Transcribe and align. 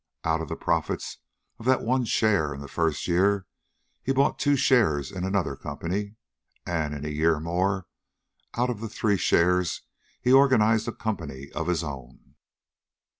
Out 0.23 0.41
of 0.41 0.49
the 0.49 0.55
profits 0.55 1.19
of 1.59 1.65
that 1.67 1.83
one 1.83 2.05
share 2.05 2.55
in 2.55 2.61
the 2.61 2.67
first 2.67 3.07
year, 3.07 3.45
he 4.01 4.11
bought 4.11 4.39
two 4.39 4.55
shares 4.55 5.11
in 5.11 5.23
another 5.23 5.55
company. 5.55 6.15
And 6.65 6.95
in 6.95 7.05
a 7.05 7.09
year 7.09 7.39
more, 7.39 7.85
out 8.55 8.71
of 8.71 8.81
the 8.81 8.89
three 8.89 9.17
shares, 9.17 9.83
he 10.19 10.33
organized 10.33 10.87
a 10.87 10.91
company 10.91 11.51
of 11.51 11.67
his 11.67 11.83
own. 11.83 12.33